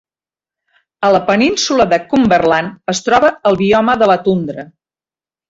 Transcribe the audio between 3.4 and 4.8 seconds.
el bioma de la tundra.